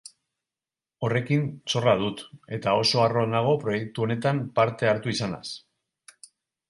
Horrekin 1.07 1.43
zorra 1.73 1.93
dut, 1.99 2.23
eta 2.57 2.73
oso 2.85 3.03
harro 3.03 3.25
nago 3.35 3.53
proiektu 3.67 4.07
honetan 4.07 4.41
parte 4.61 4.91
hartu 4.93 5.15
izanaz. 5.19 5.47